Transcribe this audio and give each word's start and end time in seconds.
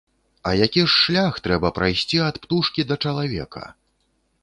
А 0.49 0.53
які 0.67 0.81
ж 0.85 0.89
шлях 1.01 1.37
трэба 1.49 1.73
прайсці 1.77 2.17
ад 2.31 2.35
птушкі 2.47 2.89
да 2.93 3.01
чалавека! 3.07 3.63